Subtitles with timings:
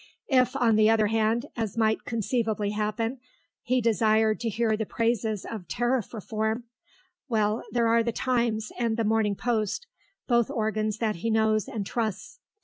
[0.31, 3.19] If, on the other hand, as might conceivably happen,
[3.61, 6.63] he desired to hear the praises of Tariff Reform
[7.29, 9.85] well, there are the Times and the Morning Post,
[10.27, 12.39] both organs that he knows and trusts.